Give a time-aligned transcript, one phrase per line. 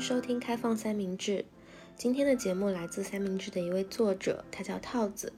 [0.00, 1.44] 收听开放三明治。
[1.96, 5.32] 今天的节目来自三明治的一位作者，他叫套子。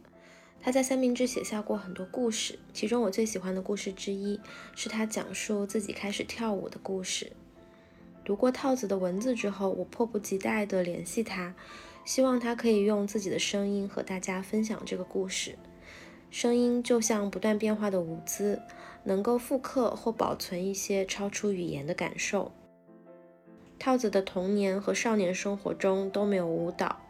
[0.62, 4.38] 他在三明治写下过很多故事，其中我最喜欢的故事之一
[4.76, 7.32] 是他讲述自己开始跳舞的故事。
[8.22, 11.54] 读过套子的文字之后，我迫不及待地联系他，
[12.04, 15.56] 希望他可以用自己的声音和大家分享这个故事。
[16.30, 18.60] 声音就像不断变化的舞姿，
[19.04, 22.52] 能够复刻或保存一些超出语言的感受。
[23.80, 27.00] 套子的童年和少年生活中都没有舞蹈，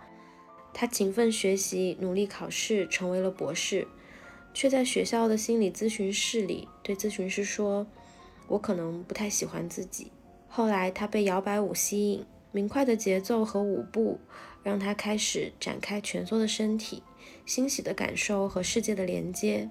[0.72, 3.88] 他勤奋学习，努力考试，成为了博士，
[4.54, 7.88] 却在学校的心理咨询室里对咨询师说
[8.46, 10.12] ：“我可能不太喜欢自己。”
[10.48, 14.20] 后来他被摇摆舞吸引，明快的节奏和舞步
[14.62, 17.02] 让他开始展开蜷缩的身体，
[17.44, 19.68] 欣喜的感受和世界的连接。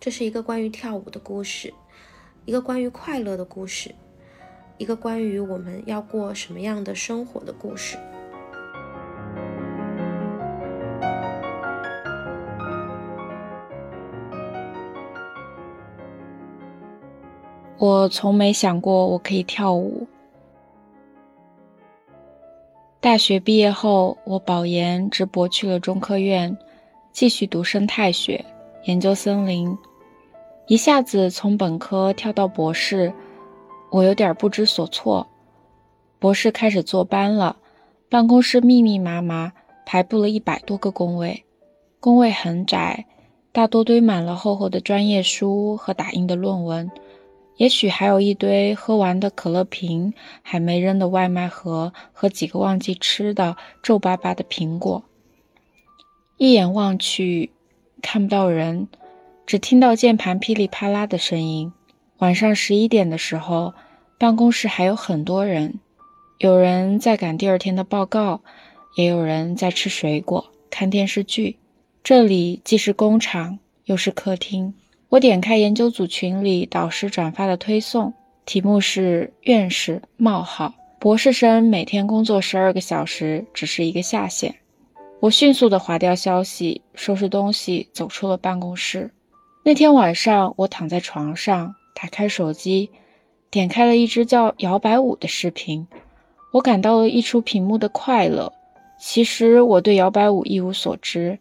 [0.00, 1.72] 这是一个关于跳舞的故事，
[2.44, 3.94] 一个关于快乐的故事。
[4.76, 7.96] 一个关于我们要过什么样的生活的故事。
[17.78, 20.06] 我从没想过我可以跳舞。
[23.00, 26.56] 大学毕业后，我保研直博去了中科院，
[27.12, 28.42] 继续读生态学，
[28.84, 29.76] 研究森林，
[30.66, 33.12] 一下子从本科跳到博士。
[33.94, 35.28] 我有点不知所措。
[36.18, 37.58] 博士开始坐班了，
[38.08, 39.52] 办公室密密麻麻，
[39.86, 41.44] 排布了一百多个工位，
[42.00, 43.06] 工位很窄，
[43.52, 46.90] 大多堆满了厚厚的专业书和打印的论文，
[47.56, 55.04] 也许还有一堆喝完的可乐瓶、还没扔的外卖盒和几个忘记吃的皱巴巴的苹果。
[56.36, 57.52] 一眼望去，
[58.02, 58.88] 看不到人，
[59.46, 61.72] 只听到键盘噼里啪啦的声音。
[62.18, 63.72] 晚上十一点的时候。
[64.24, 65.80] 办公室还有很多人，
[66.38, 68.40] 有人在赶第二天的报告，
[68.96, 71.58] 也有人在吃水果、看电视剧。
[72.02, 74.72] 这里既是工厂，又是客厅。
[75.10, 78.14] 我点开研究组群里导师转发的推送，
[78.46, 84.54] 题目是“院士冒号博士生每天工作十二个小时，只是一个下限”。
[85.20, 89.10] 我迅速地划掉消息，收拾东西，走出了办公室。
[89.66, 92.88] 那天晚上，我躺在床上，打开手机。
[93.54, 95.86] 点开了一支叫《摇摆舞》的视频，
[96.50, 98.52] 我感到了溢出屏幕的快乐。
[98.98, 101.38] 其实我对摇摆舞一无所知，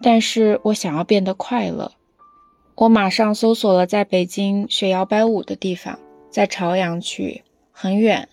[0.00, 1.90] 但是我想要变得快乐。
[2.76, 5.98] 我马上搜索了在北京学摇摆舞的地方，
[6.30, 8.28] 在朝阳区，很远，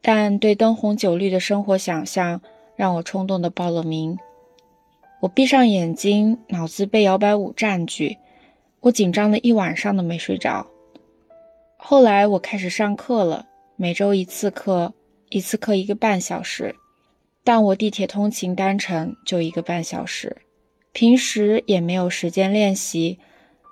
[0.00, 2.40] 但对灯红酒绿的生活想象
[2.74, 4.16] 让我冲动的报了名。
[5.20, 8.16] 我闭上眼睛，脑子被摇摆舞占据，
[8.80, 10.68] 我紧张的一晚上都没睡着。
[11.84, 14.94] 后来我开始上课了，每周一次课，
[15.30, 16.76] 一次课一个半小时，
[17.42, 20.36] 但我地铁通勤单程就一个半小时，
[20.92, 23.18] 平时也没有时间练习，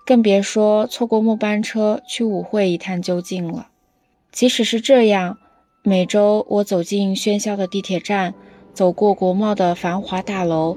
[0.04, 3.68] 更别说错过末班车去舞会一探究竟了。
[4.32, 5.38] 即使是这样，
[5.84, 8.34] 每周我走进喧嚣的地铁站，
[8.74, 10.76] 走过国贸的繁华大楼，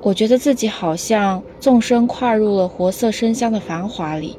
[0.00, 4.38] 我觉得自己好像纵身跨入了活色生香的繁华里。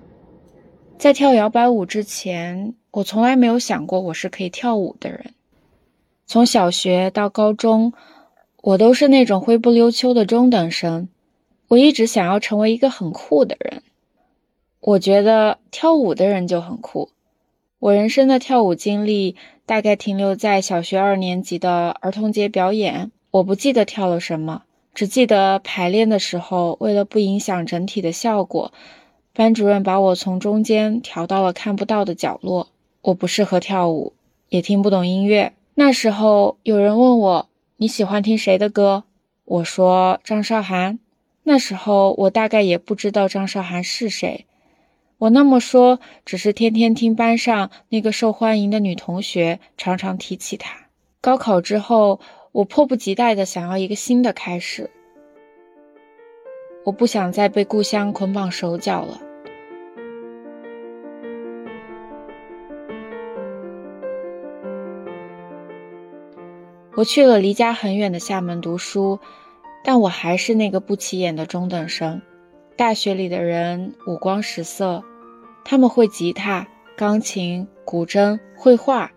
[1.01, 5.33] 在跳摇摆舞之前，我从来没有想过我是可以跳舞的人。
[6.27, 7.93] 从小学到高中，
[8.61, 11.09] 我都是那种灰不溜秋的中等生。
[11.69, 13.81] 我一直想要成为一个很酷的人。
[14.79, 17.09] 我觉得跳舞的人就很酷。
[17.79, 23.11] 我人生的跳舞经历大概停留在小学二年级的儿童节表演。
[23.31, 28.71] 我不记得跳了什么，只记得排练的时候，为了不影响整体的效果。
[29.33, 32.67] 班主任把我从中间调到了看不到的角落。
[33.01, 34.13] 我不适合跳舞，
[34.49, 35.53] 也听不懂音乐。
[35.73, 39.05] 那时候有人问我你喜欢听谁的歌，
[39.45, 40.99] 我说张韶涵。
[41.43, 44.45] 那时候我大概也不知道张韶涵是谁。
[45.17, 50.87] 我那么说，只是天天听班上那个受欢迎的女同学常常提起她。
[51.21, 52.19] 高考之后，
[52.51, 54.91] 我迫不及待地想要一个新的开始。
[56.83, 59.21] 我不想再被故乡捆绑手脚了。
[66.95, 69.19] 我去了离家很远的厦门读书，
[69.83, 72.21] 但我还是那个不起眼的中等生。
[72.75, 75.03] 大学里的人五光十色，
[75.63, 76.67] 他们会吉他、
[76.97, 79.11] 钢琴、古筝、绘画。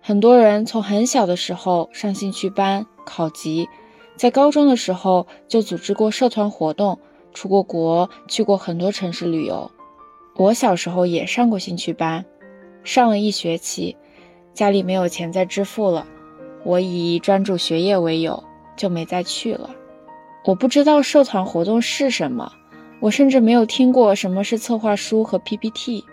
[0.00, 3.68] 很多人从很小的时候上兴趣班、考级，
[4.16, 6.98] 在高中的时候就组织过社团活动，
[7.32, 9.70] 出过国，去过很多城市旅游。
[10.36, 12.24] 我小时候也上过兴趣班，
[12.84, 13.96] 上了一学期，
[14.52, 16.06] 家里没有钱再支付了，
[16.64, 18.42] 我以专注学业为由
[18.76, 19.70] 就没再去了。
[20.44, 22.52] 我不知道社团活动是什么，
[23.00, 26.04] 我甚至没有听过什么是策划书和 PPT。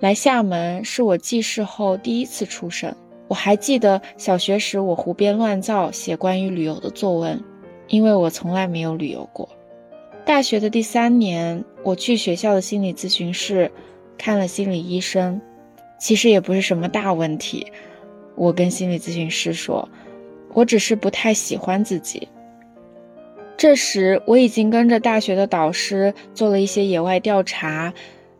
[0.00, 2.94] 来厦门是我记事后第一次出省。
[3.32, 7.42] 我还记得小学时，我胡编乱造写关于旅游的作文，
[7.88, 9.48] 因为我从来没有旅游过。
[10.26, 13.72] 大学的第三年，我去学校的心理咨询室
[14.18, 15.40] 看了心理医生，
[15.98, 17.66] 其实也不是什么大问题。
[18.34, 19.88] 我跟心理咨询师说，
[20.52, 22.28] 我只是不太喜欢自己。
[23.56, 27.94] 这时，我已经跟着大学的导师做了一些野外调查，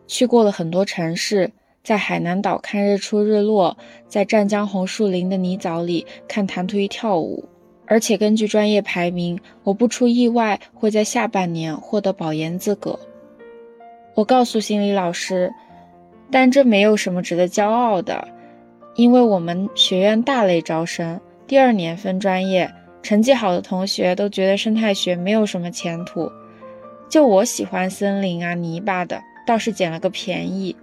[0.05, 1.49] 去过了很多城市。
[1.83, 3.77] 在海南岛看日出日落，
[4.07, 7.43] 在湛江红树林的泥沼里看弹涂鱼跳舞，
[7.85, 12.97] 而且根据专业排名，我不出意外会在下半年获得保研资格。
[14.15, 15.51] 我告诉心理老师，
[16.31, 18.25] 但这没有什么值得骄傲的，
[18.95, 26.31] 因为我们学院大类招生，第二年分专业，成绩好的同学都觉得生态学没有什么前途，
[27.09, 30.73] 就我喜欢森林啊泥巴的，倒是捡了个便宜。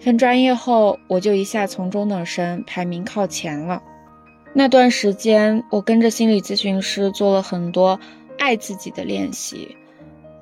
[0.00, 3.82] 分专业后，我就一下从中等生排名靠前了。
[4.52, 7.98] 那段时间，我跟着心理咨询师做了很多
[8.38, 9.76] 爱自己的练习，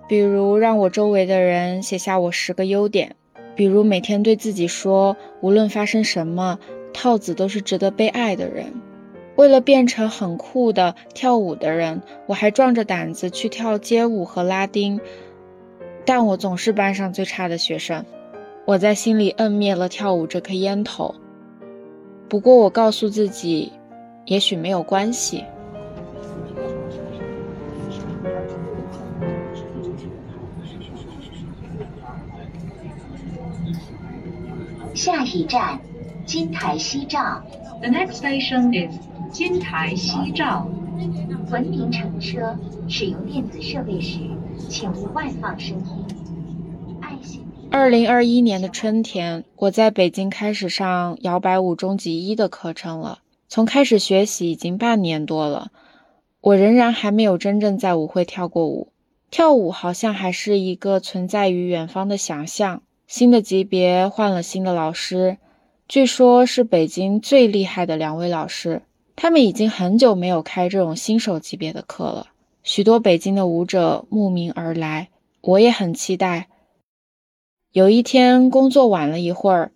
[0.09, 3.17] 比如让我周围的人写下我十个优点，
[3.55, 6.59] 比如每天对自己说，无论发生什么，
[6.93, 8.75] 套子都是值得被爱的人。
[9.37, 15.01] 为了变成很酷的跳舞的人，我还壮着胆子去跳街舞和拉丁，
[16.05, 18.05] 但我总是班上最差的学生。
[18.65, 21.15] 我在心里摁灭了跳舞这颗烟头，
[22.29, 23.73] 不过我告诉自己，
[24.25, 25.45] 也许没有关系。
[34.95, 35.81] 下一站，
[36.25, 37.43] 金台夕照。
[37.81, 38.95] The next station is
[39.33, 40.69] 金台夕照。
[41.51, 42.57] 文明乘车，
[42.89, 44.21] 使用电子设备时，
[44.69, 46.22] 请勿外放声音。
[47.73, 53.21] 二零二一年的春天，我在北京开始上摇摆舞中级一的课程了。
[53.49, 55.73] 从开始学习已经半年多了，
[56.43, 58.89] 我仍然还没有真正在舞会跳过舞。
[59.31, 62.83] 跳舞好像还是一个存在于远方的想象。
[63.07, 65.39] 新的级别换了新的老师，
[65.89, 68.83] 据说是北京最厉害的两位老师。
[69.17, 72.29] 他们已经很久没有开这种新手级别的课了，
[72.63, 75.09] 许多北京的舞者慕名而来，
[75.41, 76.49] 我也很期待。
[77.73, 79.73] 有一天工作晚了一会儿，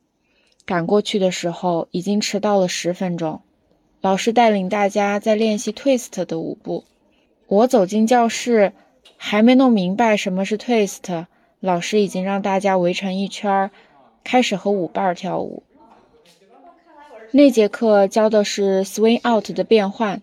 [0.67, 3.41] 赶过去的时候已经迟到了十分钟。
[4.03, 6.85] 老师带领大家在练习 twist 的舞步。
[7.47, 8.75] 我走进教室，
[9.17, 11.25] 还没弄明白什么是 twist，
[11.59, 13.71] 老师已经让大家围成一圈，
[14.23, 15.63] 开始和舞伴跳舞。
[17.31, 20.21] 那节课教的是 swing out 的变换。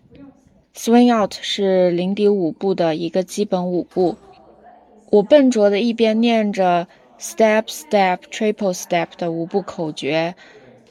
[0.76, 4.16] swing out 是零底舞步的一个基本舞步。
[5.10, 6.86] 我笨拙的一边念着。
[7.18, 10.34] Step, step, triple step 的舞步口诀，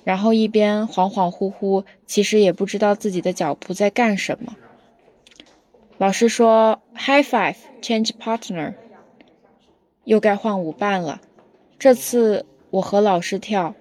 [0.04, 4.56] 然后一边恍恍惚惚，其实也不知道自己的脚步在干什么。
[5.98, 8.74] 老师说：“High five, change partner。”
[10.06, 11.22] 又该换舞伴了。
[11.78, 13.76] 这次我和老师跳，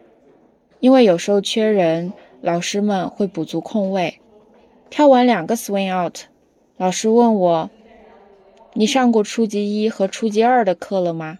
[0.78, 4.20] 因为有时候缺人，老师们会补足空位。
[4.90, 6.18] 跳完两个 swing out，
[6.76, 7.70] 老师问我
[8.74, 11.38] ：“你上过初级一和初级二的课了吗？”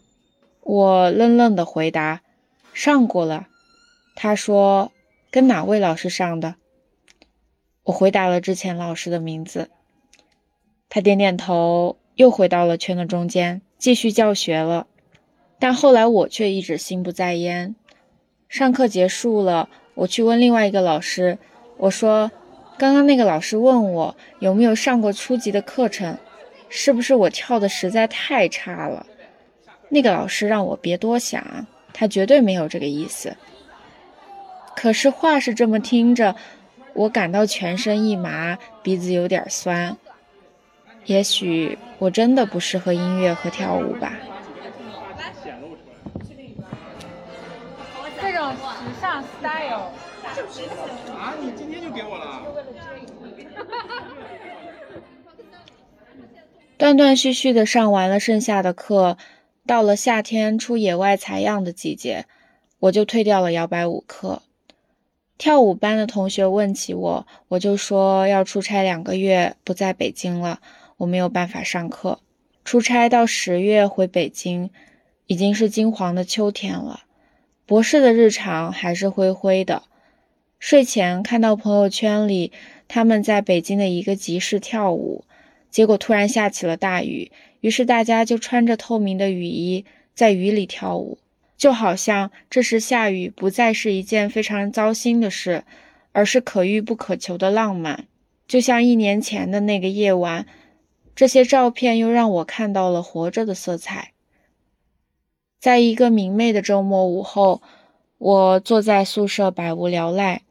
[0.62, 2.22] 我愣愣的回答
[2.72, 3.48] ：“上过了。”
[4.14, 4.92] 他说
[5.30, 6.54] ：“跟哪位老师上的？”
[7.84, 9.70] 我回答了之前老师的名字。
[10.88, 14.86] 他点点头，又回到了圈的中间，继续教学了。
[15.58, 17.74] 但后来我却一直心不在焉。
[18.48, 21.38] 上课结束了，我去问另外一个老师，
[21.78, 22.30] 我说
[22.78, 26.18] ：“刚刚那个老师问我有没有上过初级的课程，
[26.68, 29.06] 是不是我跳的实在太差了？”
[29.94, 33.36] 那个老师让我别多想，他绝对没有这个意思。
[34.74, 36.34] 可是话是这么听着，
[36.94, 39.98] 我感到全身一麻，鼻子有点酸。
[41.04, 44.14] 也许我真的不适合音乐和跳舞吧。
[48.18, 48.58] 这种时
[48.98, 49.92] 尚 style。
[51.20, 52.40] 啊，你今天就给我了。
[56.78, 59.18] 断断续续的上完了剩下的课，
[59.66, 62.26] 到了夏天出野外采样的季节，
[62.80, 64.42] 我就退掉了摇摆舞课。
[65.38, 70.60] 跳舞班的同学问起我，我就说要出差两个月，不在北京了，
[70.98, 72.20] 我没有办法上课。
[72.64, 74.70] 出差到十月回北京，
[75.26, 77.04] 已经是金黄的秋天了。
[77.66, 79.84] 博士的日常还是灰灰的。
[80.58, 82.52] 睡前看到朋友圈里
[82.86, 85.24] 他们在北京的一个集市跳舞，
[85.70, 91.16] 结果突然下起了大雨，于是大家就穿着透明的雨衣在雨里跳舞。
[91.56, 95.62] 就好像这时下雨不再是一件非常糟心的事，
[96.10, 98.06] 而是可遇不可求的浪漫。
[98.48, 100.46] 就像一年前的那个夜晚，
[101.14, 104.12] 这些照片又让我看到了活着的色彩。
[105.60, 107.62] 在一个明媚的周末午后，
[108.18, 110.42] 我坐在宿舍百无聊赖，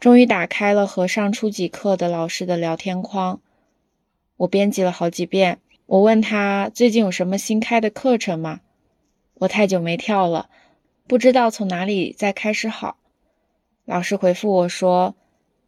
[0.00, 3.40] 终于打开了和上初几课的老师的聊天框。
[4.38, 8.60] 我编辑了好几遍，我问他最近有什么新开的课程吗？
[9.34, 10.48] 我太久没跳了，
[11.06, 12.96] 不知道从哪里再开始好。
[13.84, 15.14] 老师回复我说，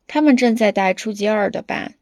[0.06, 1.94] 他们正在带初级二的班，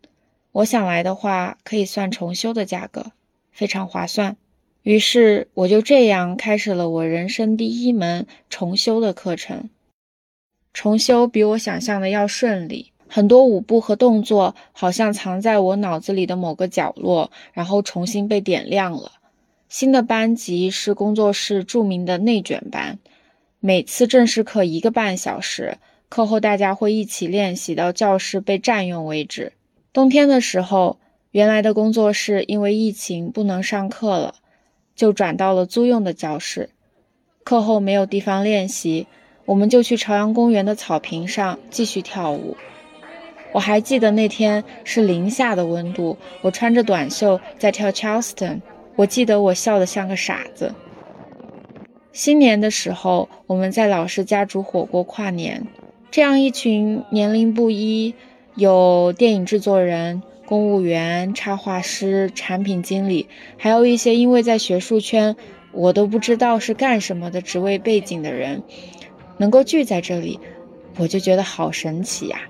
[0.53, 3.11] 我想来的话可以算重修的价格，
[3.51, 4.37] 非常划算。
[4.83, 9.71] 于是我就这样开始了我人生第一门重修的课程。
[10.73, 19.13] 重修比我想象的要顺利，很多舞步和动作好像藏在我脑子里的某个角落，然后重新被点亮了。
[19.69, 22.99] 新的班级是工作室著名的内卷班，
[23.61, 25.79] 每次正式课一个半小时，
[26.09, 29.53] 课后大家会一起练习到教室被占用为止。
[29.93, 30.99] 冬天的时候，
[31.31, 34.35] 原来的工作室因为疫情不能上课了，
[34.97, 36.71] 就转到了租用的教室。
[37.45, 39.07] 课后没有地方练习，
[39.45, 42.57] 我们就去朝阳公园的草坪上继续跳舞。
[43.55, 48.61] 我还记得那天是零下的温度，我穿着短袖在跳 Charleston。
[48.97, 50.75] 我记得我笑得像个傻子。
[52.13, 55.69] 新年的时候，我们在老师家煮火锅跨年。
[56.11, 58.17] 这样一群年龄不一，
[58.57, 65.37] 有电影制作人、公务员、插画师、产品经理，还有一些因为在学术圈
[65.71, 68.65] 我都不知道是干什么的职位背景的人，
[69.37, 70.41] 能够聚在这里，
[70.99, 72.41] 我就觉得好神奇呀！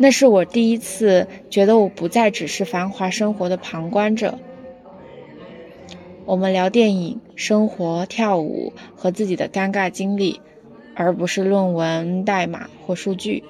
[0.00, 4.38] 那是我第一次觉得我不再只是繁华生活的旁观者。
[6.24, 10.40] 我们聊电影、生活、跳舞和自己的尴尬经历，
[10.94, 13.42] 而不是论文、代码或数据。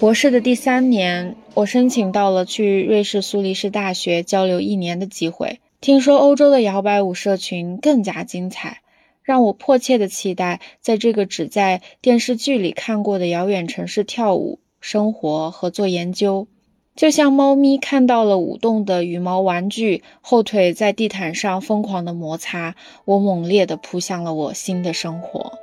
[0.00, 5.60] 博士的第三年，我申请到了去瑞士苏黎世大学交流一年的机会。
[5.82, 8.80] 听说欧洲的摇摆舞社群更加精彩，
[9.22, 16.48] 让我迫切的期待在这个只在电视剧里看过的遥远城市跳舞、生活和做研究。
[16.96, 25.58] 就像猫咪看到了舞动的羽毛玩具，后腿在地毯上疯狂的摩擦，我猛烈地扑向了我新的生活。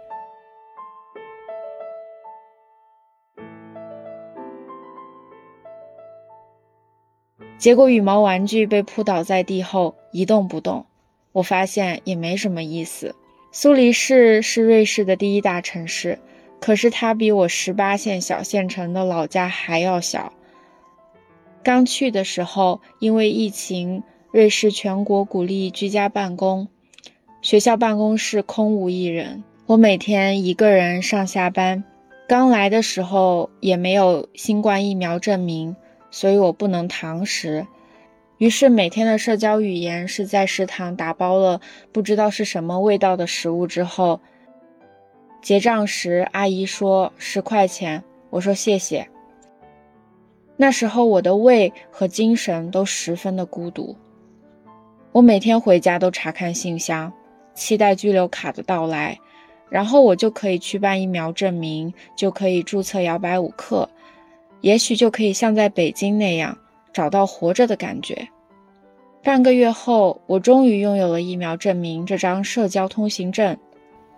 [7.57, 10.85] 结果羽毛玩具被扑倒在地后一动不动，
[11.31, 13.15] 我发现也没什么意思。
[13.51, 16.19] 苏黎世是瑞士的第一大城市，
[16.59, 20.33] 可是它比我十八线小县城的老家还要小。
[21.63, 26.67] 刚去的时候，因为疫情，瑞士全国鼓励居家办公，
[27.41, 31.83] 学校办公室空无一人，我每天一个人上下班。
[32.27, 35.75] 刚来的时候也没有新冠疫苗证明。
[36.09, 37.67] 所以我不能堂食，
[38.37, 41.59] 于是每天的社交语言是在食堂打包了
[41.91, 44.19] 不知道是什么味道的食物之后，
[45.41, 49.07] 结账时阿姨说十块钱，我说谢谢。
[50.55, 53.95] 那时候我的胃和精神都十分的孤独，
[55.11, 57.13] 我每天回家都查看信箱，
[57.53, 59.19] 期待居留卡的到来，
[59.69, 63.89] 然后我就可以去办疫苗证明，就可以注册摇摆舞课。
[64.61, 66.57] 也许就可以像在北京那样
[66.93, 68.27] 找到活着的感觉。
[69.23, 73.57] 半个月后，我终于拥有了疫苗证明这张社交通行证。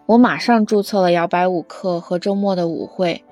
[0.05, 3.23] 我马上注册了摇摆舞课和周末的舞会。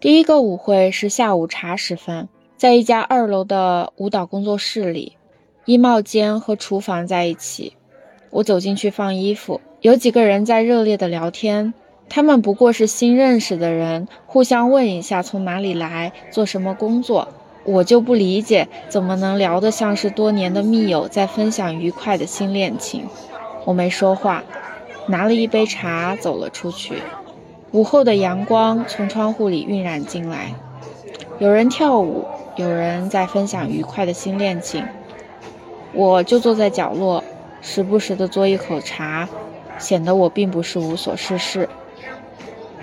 [0.00, 5.16] 第一个舞会是下午茶时分，在一家二楼的舞蹈工作室里，
[5.64, 7.74] 衣帽间和厨房在一起。
[8.30, 11.74] 我走进去放衣服，有几个人在热烈的聊天。
[12.08, 17.28] 他们不过是新认识的人，互相问一下从哪里来，做什么工作。
[17.64, 23.06] 我就不理解，怎么能聊得像是多年的密友在分享愉快的新恋情？
[23.66, 24.42] 我没说话，
[25.06, 26.94] 拿了一杯茶走了出去。
[27.72, 30.54] 午后的阳光从窗户里晕染进来，
[31.38, 32.24] 有人跳舞，
[32.56, 34.82] 有人在分享愉快的新恋情。
[35.92, 37.22] 我就坐在角落，
[37.60, 39.28] 时不时地嘬一口茶，
[39.78, 41.68] 显得我并不是无所事事。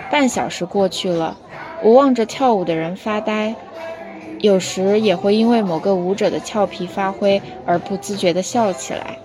[0.09, 1.37] 半小时过去了，
[1.81, 3.55] 我望着跳舞的人发呆。
[4.39, 9.17] 有时也会因为某个舞者的俏皮发挥而不自觉地笑起来。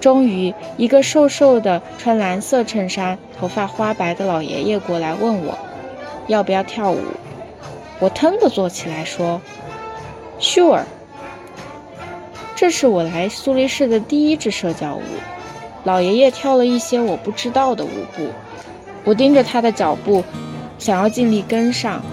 [0.00, 5.58] 终于，一个瘦瘦的、穿蓝色衬衫、头发花白的老爷爷过来问我，
[6.26, 7.00] 要不要跳舞。
[8.00, 9.40] 我腾地坐起来说
[10.40, 10.82] ：“Sure。”
[12.54, 15.02] 这是我来苏黎世的第一支社交舞。
[15.84, 18.28] 老爷爷跳了一些我不知道的舞步，
[19.08, 20.22] 我盯着他的脚步，
[20.78, 22.04] 想要尽力跟上。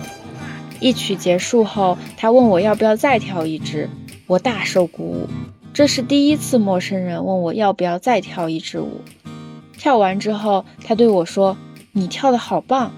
[0.79, 3.89] 一曲结束后，他问我要不要再跳一支，
[4.27, 5.27] 我大受鼓舞。
[5.73, 9.01] 这是第一次陌生人问我要不要再跳一支舞。
[9.77, 11.57] 跳完之后，他对我说
[11.91, 12.93] ：“你跳得好棒。”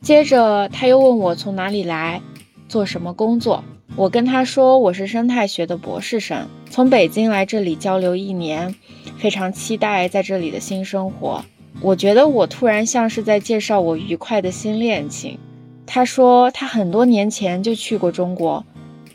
[0.00, 2.22] 接着他又问我从哪里来，
[2.68, 3.64] 做什么工作。
[3.96, 8.76] 我跟他说我是生态学的博士生，从北京来这里交流一年，
[9.18, 11.44] 非常期待在这里的新生活。
[11.80, 15.38] 我觉得我突然像是在介绍我愉快的新恋情。
[15.86, 18.64] 他说，他很多年前就去过中国，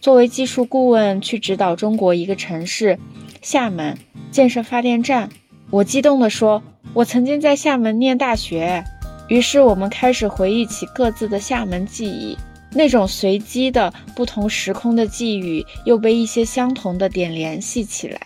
[0.01, 2.99] 作为技术顾问去指导中国一个城市
[3.41, 3.97] 厦门
[4.31, 5.29] 建设发电站。
[5.69, 6.61] 我激动地说
[6.93, 8.83] ：“我曾经在厦门念大学。”
[9.29, 12.37] 于是我们开始回忆起各自的厦门记忆，
[12.71, 18.19] 那种随机的不同时空的际遇又被一些相同的点联系起来，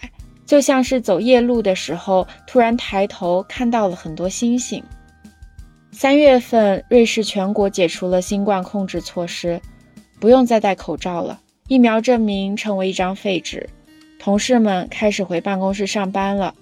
[0.49, 4.83] 就像是走夜路的时候突然抬头看到了很多星星。
[5.91, 9.61] 三月份，瑞士全国解除了新冠控制措施，
[10.19, 11.39] 不用再戴口罩了。
[11.67, 13.69] 疫苗证明成为一张废纸，
[14.17, 16.55] 同事们开始回办公室上班了。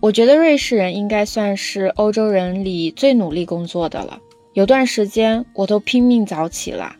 [0.00, 4.20] 我觉得瑞士人应该算是欧洲人里最努力工作的了。
[4.54, 6.94] 有段时间，我都拼命早起了。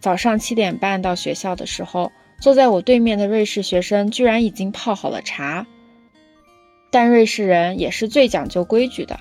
[0.00, 5.66] 早上七点半到学校的时候，坐在我对面的瑞士学生居然已经泡好了茶。
[6.90, 9.18] 但瑞士人也是最讲究规矩的。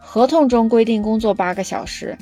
[0.00, 2.16] 合同中规定工作八个小时，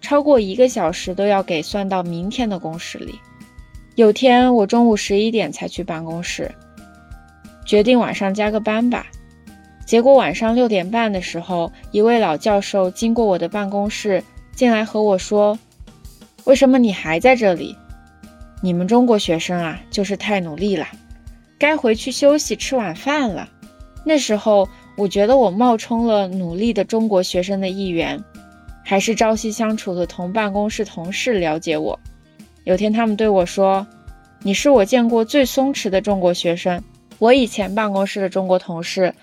[0.00, 3.18] 超过一个小时都要给算到明天的工时里。
[3.96, 6.50] 有天我中午十一点才去办公室，
[7.64, 9.06] 决定晚上加个班吧。
[9.86, 14.22] 结果晚上六点半的时候，一位老教授经过我的办公室
[14.54, 15.58] 进来和我说
[16.44, 17.76] ：“为什么你还在这里？
[18.64, 20.86] 你们中国学生啊，就是太努力了，
[21.58, 23.50] 该回去休息吃晚饭了。”
[24.06, 24.66] 那时候。
[24.96, 28.22] 我觉得我冒充了努力的中国学生的一员，
[28.84, 31.98] 还是朝夕相处的同办公室同事了解我。
[32.62, 33.84] 有天他们对我说
[34.44, 36.80] ：“你是我见过最松弛的中国学生。”
[37.18, 39.16] 我以前办公室的中国同事，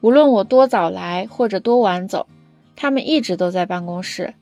[0.00, 2.26] 无论我多早来或者多晚走，
[2.74, 4.32] 他们一直都在办公室。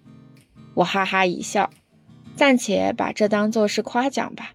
[0.75, 1.71] 我哈哈一笑，
[2.39, 4.55] 暂且把这当做是夸奖吧。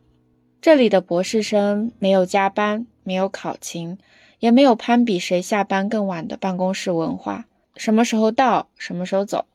[0.61, 3.99] 这里的博士生没有加班，没有考勤。
[4.39, 7.45] 也没有攀比谁下班更晚的办公室文化，
[7.77, 9.45] 什么时候到，什么时候走，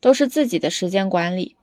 [0.00, 1.54] 都是自己的时间管理。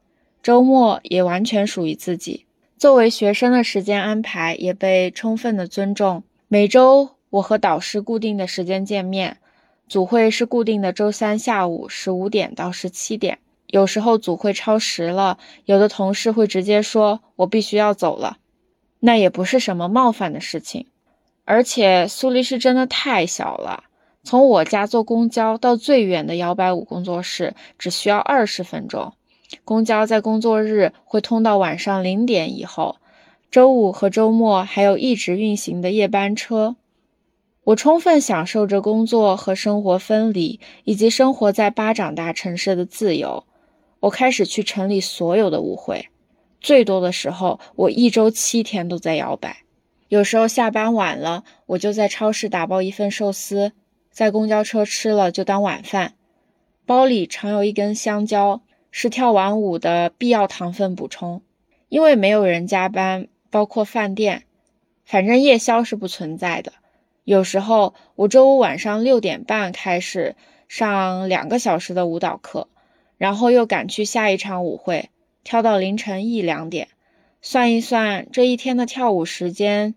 [0.44, 2.46] 周末也完全属于自己。
[2.78, 6.22] 作为学生的时间安排也被充分的尊重。
[6.48, 9.38] 每周我和导师固定的时间见面，
[9.88, 13.40] 组会是固定的周三下午十五点到十七点。
[13.76, 18.38] 有时候组会超时了，有的同事会直接说我必须要走了，
[19.02, 20.88] 那也不是什么冒犯的事情。
[21.44, 23.84] 而且苏黎世真的太小了，
[24.24, 29.12] 从我家坐公交到最远的摇摆舞工作室只需要二十分钟。
[29.66, 32.96] 公交在工作日会通到晚上零点以后，
[33.52, 36.78] 周五和周末还有一直运行的夜班车。
[37.66, 43.44] 我充分享受着工作和生活分离，以及生活在巴掌大城市的自由。
[44.06, 46.10] 我开始去城里所有的舞会，
[46.62, 49.64] 最多的时候我一周七天都在摇摆。
[50.10, 53.72] 有时候下班晚了，我就在超市打包一份寿司，
[54.12, 56.14] 在公交车吃了就当晚饭。
[56.86, 61.42] 包里常有一根香蕉，是跳完舞的必要糖分补充。
[61.90, 64.44] 因为没有人加班，包括饭店，
[65.04, 66.74] 反正夜宵是不存在的。
[67.24, 70.36] 有时候我周五晚上六点半开始
[70.68, 72.68] 上两个小时的舞蹈课，
[73.18, 75.10] 然后又赶去下一场舞会，
[75.44, 76.88] 跳到凌晨一两点。
[77.42, 79.96] 算一算，这一天的跳舞时间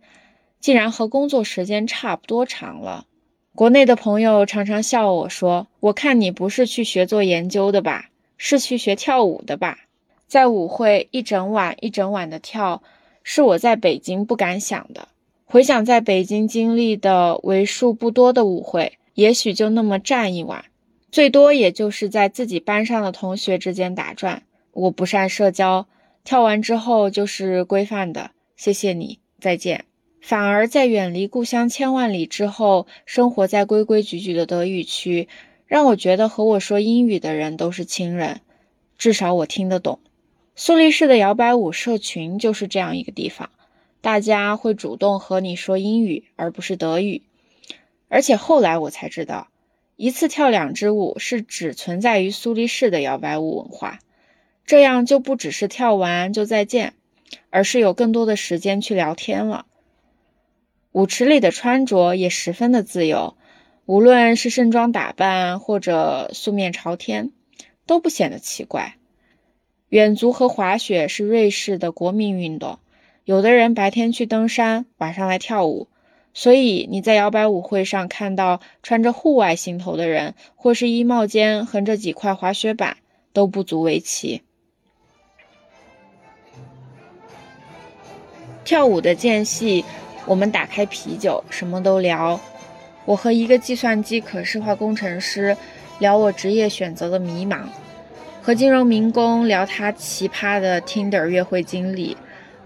[0.60, 3.06] 竟然和工作时间差不多长了。
[3.54, 9.78] 国内的朋友常常笑我说：“我看你不是去学做研究的吧，是去学跳舞的吧？”
[10.28, 12.82] 在舞会一整晚一整晚的跳，
[13.22, 15.08] 是我在北京不敢想的。
[15.46, 20.66] 回想在北京经历的为数不多的舞会，也许就那么站一晚，
[21.18, 24.44] 最多也就是在自己班上的同学之间打转。
[24.70, 25.88] 我不善社交，
[26.22, 29.86] 跳完之后就是规范的“谢谢你，再见”。
[30.22, 35.26] 反而在远离故乡千万里之后，生活在规规矩矩的德语区，
[35.66, 38.40] 让我觉得和我说英语的人都是亲人，
[38.96, 39.98] 至少我听得懂。
[40.54, 43.50] 苏黎世的摇摆舞社群就是这样一个地方，
[44.00, 47.22] 大家会主动和你说英语，而不是德语。
[48.08, 49.48] 而且后来我才知道，
[49.98, 53.98] 一次跳两支舞是只存在于苏黎世的摇摆舞文化，
[54.64, 56.94] 这样就不只是跳完就再见，
[57.50, 59.66] 而是有更多的时间去聊天了。
[60.92, 63.36] 舞池里的穿着也十分的自由，
[63.86, 67.32] 无论是盛装打扮或者素面朝天，
[67.84, 68.94] 都不显得奇怪。
[69.88, 72.78] 远足和滑雪是瑞士的国民运动，
[73.24, 75.88] 有的人白天去登山，晚上来跳舞，
[76.38, 82.98] 所以你在摇摆舞会上看到穿着户外行头的人，或是衣帽间横着几块滑雪板，
[83.32, 84.42] 都不足为奇。
[88.64, 89.84] 跳舞的间隙。
[90.26, 92.38] 我们打开啤酒，什么都聊。
[93.04, 95.56] 我和一个计算机可视化工程师
[95.98, 97.62] 聊我职业选择的迷茫，
[98.40, 102.16] 和金融民工聊他奇葩的 Tinder 约会经历，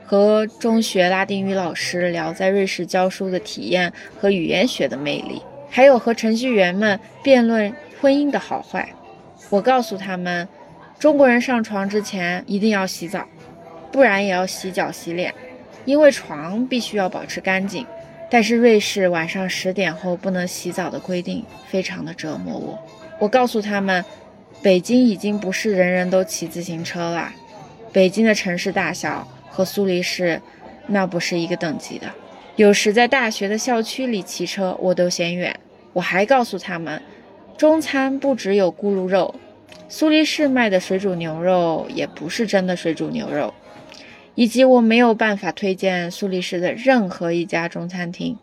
[0.05, 8.89] 和中学拉丁语老师聊在瑞士教书的体验和语言学的魅力，还有和程序员们辩论婚姻的好坏。
[9.49, 10.47] 我告诉他们，
[10.99, 13.27] 中国人上床之前一定要洗澡，
[13.91, 15.35] 不然也要洗脚洗脸。
[15.85, 17.85] 因为床必须要保持干净，
[18.31, 22.79] 但是瑞士晚上十点后不能洗澡的规定非常的折磨我。
[23.19, 24.05] 我告诉他们，
[24.63, 27.33] 北京已经不是人人都骑自行车了，
[27.93, 30.41] 北京的城市大小和苏黎世
[30.87, 32.11] 那不是一个等级的。
[32.57, 35.61] 有时在大学的校区里骑车我都嫌远。
[35.93, 37.03] 我还告诉他们，
[37.59, 39.35] 中餐不只有咕噜肉，
[39.89, 43.53] 苏黎世卖的水煮牛肉也不是真的水煮牛肉。
[44.35, 48.39] 以及我没有办法推荐苏黎世的任何一家中餐厅，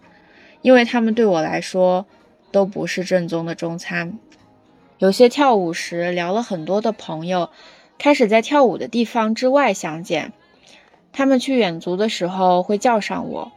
[0.61, 2.05] 因为他们对我来说
[2.51, 4.19] 都不是正宗的中餐。
[4.99, 7.49] 有些跳舞时聊了很多的朋友，
[7.97, 10.33] 开始在跳舞的地方之外相见。
[11.11, 13.51] 他们去远足的时候会叫上我，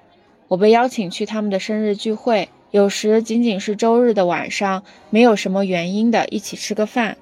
[0.49, 7.17] 我被邀请去他们的生日聚会，有时仅仅是周日的晚上，没有什么原因的一起吃个饭。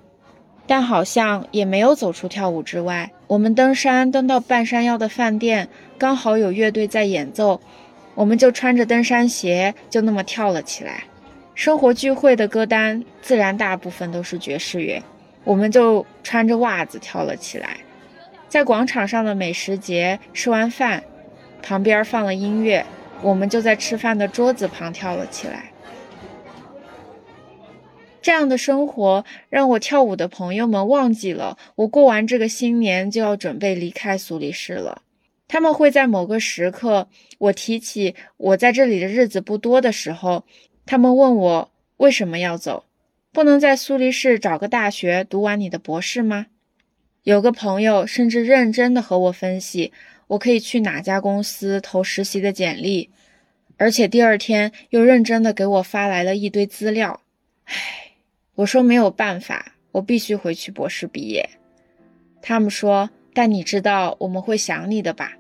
[0.67, 3.11] 但好像也没有走出跳舞之外。
[3.27, 7.61] 我们登山登到半山腰的饭店，刚好有乐队在演奏，
[8.15, 11.03] 我们就穿着登山鞋就那么跳了起来。
[11.57, 15.03] 生活聚会的歌单自然大部分都是爵士乐，
[15.43, 17.79] 我们就穿着袜子跳了起来。
[18.51, 21.05] 在广场上的美食节吃完饭，
[21.63, 22.85] 旁边放了音乐，
[23.23, 25.71] 我们就在吃饭的桌子旁跳了起来。
[28.21, 35.03] 这样的生活让我跳舞的朋友们忘记了，我过完这个新年就要准备离开苏黎世了。
[35.47, 37.09] 他们会在某个时刻，
[37.39, 40.45] 我提起我在这里的日子不多的时候，
[40.85, 42.85] 他们问我为什么要走，
[43.33, 46.47] 不能在苏黎世找个大学读完你的博士吗？
[47.23, 49.93] 有个朋友甚至认真的和我分析，
[50.27, 53.11] 我可以去哪家公司投实习的简历，
[53.77, 57.21] 而且第二天又认真的给我发来了一堆资料。
[57.65, 57.75] 唉。
[58.57, 61.49] 我说没有办法，我必须回去博士毕业。
[62.43, 65.33] 他们说，但你知道我们会想你的吧？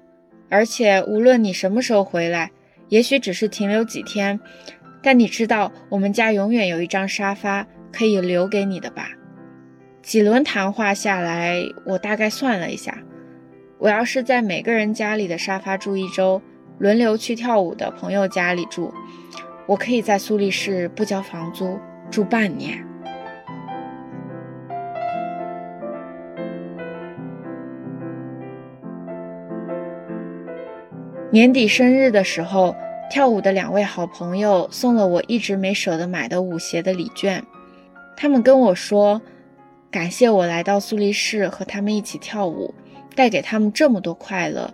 [0.49, 2.51] 而且无论你什么时候回来，
[2.88, 4.40] 也许只是停留几天，
[5.03, 9.11] 但你知道我们家永远有一张沙发可以留给你的吧？
[10.11, 12.99] 几轮谈话下来，我大概算了一下，
[13.79, 16.42] 我要是在每个人家里的沙发住一周，
[16.81, 18.92] 轮流去跳舞的朋友家里住，
[19.66, 21.79] 我可以在苏黎世不交房租
[22.11, 22.85] 住半年。
[31.31, 32.75] 年底生日的时候，
[33.09, 37.40] 跳舞的两位好朋友送了我一直没舍得买的舞鞋的礼券。
[38.16, 39.23] 他们跟我说，
[39.90, 42.74] 感谢我来到苏黎世和他们一起跳舞，
[43.14, 44.72] 带给他们这么多快乐。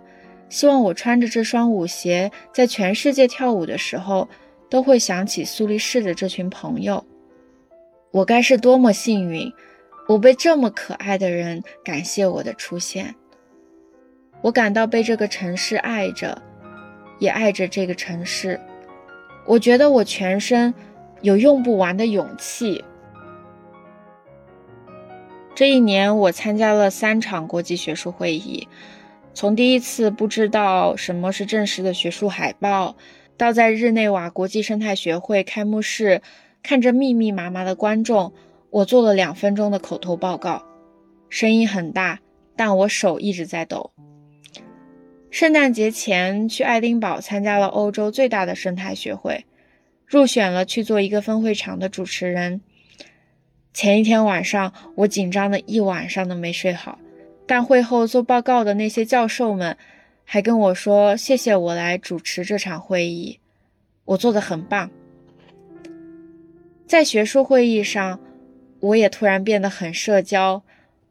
[0.49, 4.27] 希望我穿着这双舞鞋，在全世界跳舞的时候，
[4.69, 7.03] 都会想起苏黎世的这群朋友。
[8.11, 9.51] 我该是多么幸运，
[10.07, 13.13] 我被这么可爱的人感谢我的出现。
[14.41, 16.41] 我感到被这个城市爱着。
[17.19, 18.59] 也爱着这个城市，
[19.47, 20.71] 我觉得我全身
[21.23, 22.85] 有用不完的勇气。
[25.57, 28.67] 这一年，我参加了三场国际学术会议，
[29.33, 32.95] 从第一次不知道什么是正式的学术海报，
[33.37, 36.21] 到在日内瓦国际生态学会开幕式
[36.61, 38.33] 看着密密麻麻的观众，
[38.69, 40.63] 我做了两分钟的口头报告，
[41.27, 42.19] 声音很大，
[42.55, 43.89] 但我手一直在抖。
[45.31, 49.43] 圣诞节前去爱丁堡参加了欧洲最大的生态学会，
[50.05, 52.61] 入选了去做一个分会场的主持人。
[53.77, 56.97] 前一天晚上，我紧张的一晚上都没睡好。
[57.45, 59.77] 但会后做报告的那些教授们
[60.23, 63.37] 还跟我说：“谢谢我来主持这场会议，
[64.03, 64.89] 我做的很棒。”
[66.87, 68.19] 在学术会议上，
[68.79, 70.63] 我也突然变得很社交。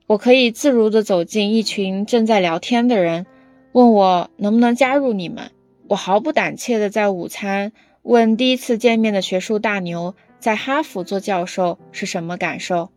[0.09, 3.27] 我可以自如地走进一群正在聊天的人，
[3.71, 5.53] 问我能不能加入你们。
[5.87, 7.71] 我毫不胆怯地在午餐
[8.03, 10.17] 问第一次见面的学术大牛。
[10.39, 12.91] 在哈佛做教授是什么感受？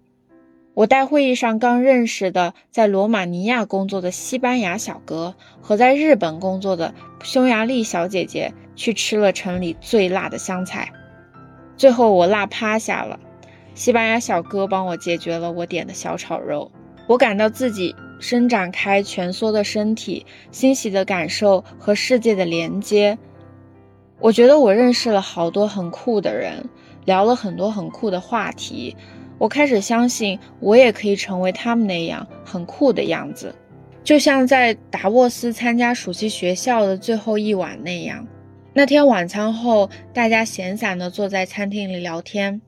[0.76, 10.94] 我带会议上刚认识的在罗马尼亚工作的西班牙小哥和在日本工作的匈牙利小姐姐去吃了城里最辣的香菜，
[11.76, 13.20] 最后我辣趴下了。
[13.74, 16.72] 西班牙小哥帮我解决了我点的小炒肉，
[17.08, 23.18] 我感到自己伸展开蜷缩的身体，欣喜的感受和世界的连接。
[24.20, 26.64] 我觉得我认识了好多很酷的人。
[27.06, 28.96] 聊了很多很酷的话题，
[29.40, 33.56] 我开始相信我也可以成为他们那样很酷的样子，
[34.04, 38.28] 就像在达沃斯参加暑期学校的最后一晚那样。
[38.74, 42.62] 那天晚餐后，大家闲散地坐在餐厅里聊天，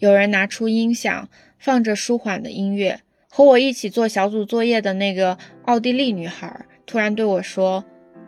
[0.00, 3.00] 有人拿出音响放着舒缓的音乐。
[3.30, 7.82] 和我一起做小组作业的那个奥地利女孩突然对我说：“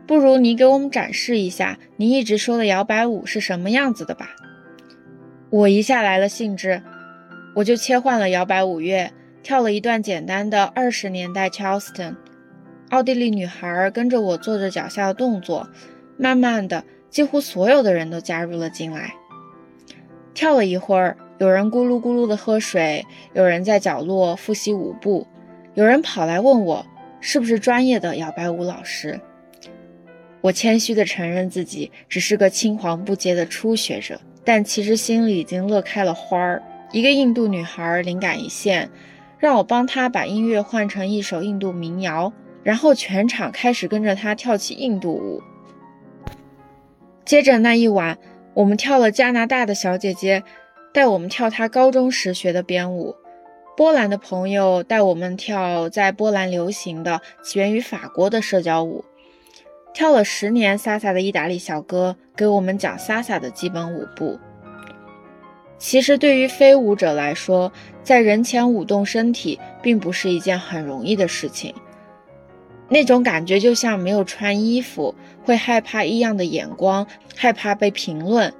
[0.06, 4.30] 不如你给我们展示一下你一直说的摇摆舞是什么样子的吧。”
[5.50, 6.82] 我一下来了兴致，
[7.54, 9.10] 我就切换了摇摆舞乐，
[9.42, 12.16] 跳了一段简单的二十年代 Charleston。
[12.90, 15.68] 奥地利女孩跟着我做着脚下的动作，
[16.16, 19.14] 慢慢的，几乎所有的人都加入了进来。
[20.34, 25.26] 跳了一会儿，有人咕噜咕噜的喝水，有人在角落复习舞步，
[25.74, 26.84] 有人跑来问我
[27.20, 29.20] 是不是专业的摇摆舞老师。
[30.44, 34.20] 我谦虚的承认自己只是个青黄不接的初学者。
[34.44, 36.62] 但其实心里已经乐开了花儿。
[36.92, 38.90] 一个印度女孩灵感一现，
[39.38, 42.30] 让我帮她把音乐换成一首印度民谣，
[42.62, 45.42] 然后全场开始跟着她跳起印度舞。
[47.24, 48.18] 接着那一晚，
[48.52, 50.42] 我们跳了加拿大的小姐姐
[50.92, 53.16] 带我们跳她高中时学的编舞，
[53.78, 59.06] 波兰的朋友带我们跳在波兰流行的、起源于法国的社交舞。
[59.94, 64.38] 跳了十年萨萨的意大利小哥给我们讲萨萨的基本舞步。
[65.78, 71.72] 其实对于非舞者来说，在人前舞动身体并不是一件很容易的事情。
[72.88, 78.52] 那种感觉就像没有穿衣服，会害怕异样的眼光，害怕被评论。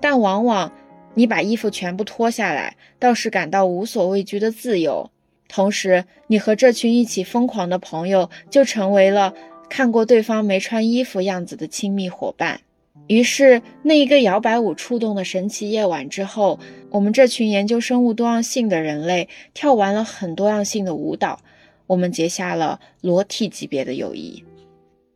[0.00, 0.72] 但往往
[1.14, 5.10] 你把衣服全部脱下来，倒是感到无所畏惧的自由。
[5.48, 9.34] 同时，你和这群一起疯狂的朋友就成为了。
[9.70, 12.60] 看过对方没穿衣服样子的亲密伙伴，
[13.06, 16.58] 于是那一个摇摆舞触动的神奇夜晚之后，
[16.90, 21.40] 我们这群研究生物多样性的人类跳完了很多样性的舞蹈，
[21.86, 24.44] 我们结下了裸体级别的友谊。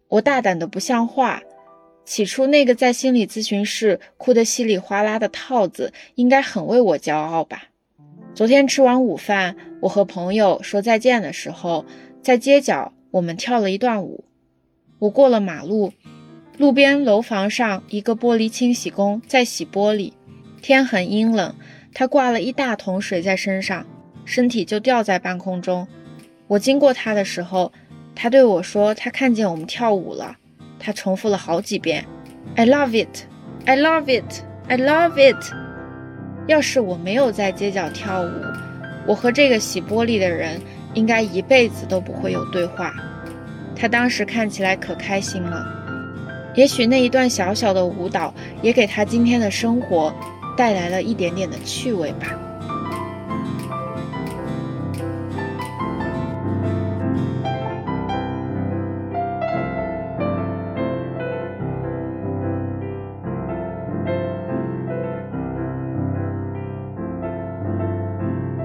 [0.09, 1.43] 我大胆的不像话，
[2.05, 7.65] 起初那个在心理咨询室哭得稀里哗啦的套子应该很为我骄傲吧。
[8.35, 11.85] 昨天吃完午饭，我和朋友说再见的时候，
[12.23, 14.25] 在街角我们跳了一段舞。
[15.05, 15.93] 我过了马路，
[16.57, 20.15] 路边楼房上一个玻璃清洗工在洗玻璃。
[20.63, 21.55] 天很阴冷，
[21.93, 23.85] 他挂了一大桶水在身上，
[24.25, 25.87] 身体就吊在半空中。
[26.47, 27.71] 我经过他的时候，
[28.15, 30.39] 他对我说：“他看见我们跳舞了。”
[30.81, 32.07] 他重复了好几遍
[32.57, 33.25] ：“I love it,
[33.67, 35.53] I love it, I love it。”
[36.49, 38.31] 要是我没有在街角跳舞，
[39.07, 40.59] 我和这个洗玻璃的人
[40.95, 42.95] 应该一辈子都不会有对话。
[43.77, 45.67] 他当时看起来可开心了，
[46.55, 48.33] 也许那一段小小的舞蹈
[48.63, 50.15] 也给他今天的生活
[50.57, 52.29] 带来了一点点的趣味吧。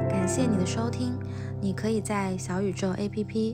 [0.08, 1.18] 感谢你的收听。
[1.62, 3.54] 你可以在小宇宙 APP、